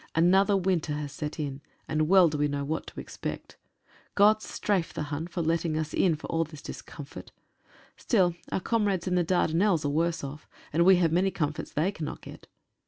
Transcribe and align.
Another 0.15 0.57
winter 0.57 0.93
has 0.93 1.11
set 1.11 1.39
in, 1.39 1.61
and 1.87 2.07
well 2.07 2.27
do 2.27 2.35
we 2.39 2.47
know 2.47 2.63
what 2.65 2.87
to 2.87 2.99
expect. 2.99 3.57
Gott 4.15 4.41
strafe 4.41 4.91
the 4.91 5.03
Hun 5.03 5.27
for 5.27 5.43
letting 5.43 5.77
us 5.77 5.93
in 5.93 6.15
for 6.15 6.25
all 6.25 6.43
this 6.43 6.63
discomfort! 6.63 7.31
Still, 7.97 8.33
our 8.51 8.61
comrades 8.61 9.05
in 9.05 9.13
the 9.13 9.23
Dardanelles 9.23 9.85
are 9.85 9.89
worse 9.89 10.23
off, 10.23 10.47
and 10.73 10.85
we 10.85 10.95
have 10.95 11.11
many 11.11 11.29
comforts 11.29 11.71
they 11.71 11.91
cannot 11.91 12.21
get. 12.21 12.47